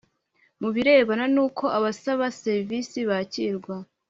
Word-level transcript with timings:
Mu 0.61 0.69
birebana 0.75 1.25
n 1.33 1.37
uko 1.45 1.65
abasaba 1.77 2.25
serivisi 2.41 2.97
bakirwa 3.09 3.75